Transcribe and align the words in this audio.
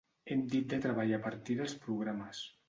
Hem 0.35 0.39
dit 0.53 0.71
de 0.71 0.79
treballar 0.85 1.19
a 1.19 1.23
partir 1.27 1.59
dels 1.61 1.77
programes. 1.85 2.43